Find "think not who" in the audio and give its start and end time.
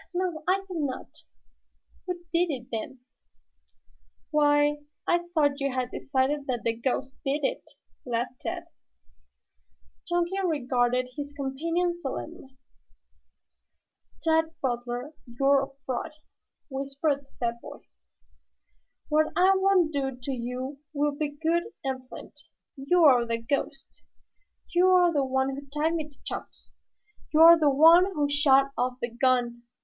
0.67-2.15